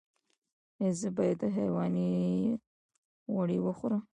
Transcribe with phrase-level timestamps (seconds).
[0.81, 2.09] ایا زه باید د حیواني
[3.31, 4.01] غوړي وخورم؟